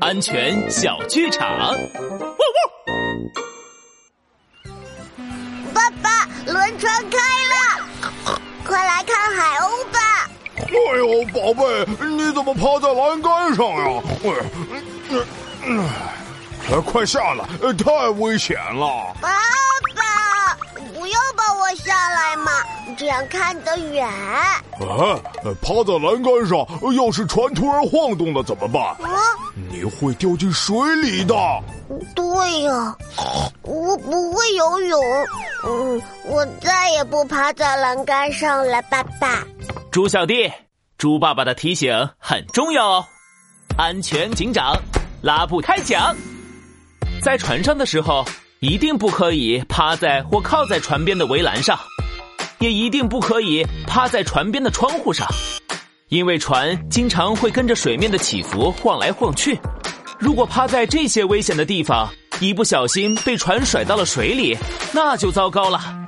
[0.00, 1.74] 安全小剧场。
[5.74, 7.56] 爸爸，轮船开了，
[8.64, 10.30] 快来看海鸥吧！
[10.56, 10.62] 哎
[10.98, 14.02] 呦，宝贝，你怎么趴在栏杆上呀？
[16.70, 19.12] 哎，快下来，太危险了！
[19.20, 19.30] 爸
[19.96, 20.56] 爸，
[20.94, 22.52] 不要把我下来嘛，
[22.96, 24.06] 这样看得远。
[24.06, 25.18] 啊，
[25.60, 26.64] 趴在栏杆上，
[26.94, 28.82] 要是船突然晃动了怎么办？
[28.82, 29.29] 啊，
[29.68, 31.34] 你会掉进水里的。
[32.14, 32.96] 对呀，
[33.62, 35.00] 我不会游泳。
[35.66, 39.44] 嗯，我再也不趴在栏杆上了，爸爸。
[39.90, 40.50] 猪小弟，
[40.96, 43.04] 猪爸爸的提醒很重要哦。
[43.76, 44.76] 安全警长
[45.22, 46.14] 拉布开讲，
[47.22, 48.24] 在船上的时候，
[48.60, 51.78] 一定不可以趴在或靠在船边的围栏上，
[52.58, 55.26] 也一定不可以趴在船边的窗户上，
[56.10, 59.56] 因为船经常会跟着水面的起伏晃来晃去。
[60.18, 62.08] 如果趴在这些危险的地方，
[62.40, 64.58] 一不小心被船甩到了水里，
[64.92, 65.99] 那就糟糕了。